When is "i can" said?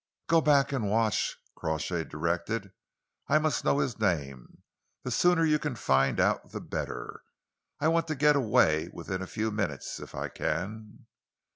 10.15-11.05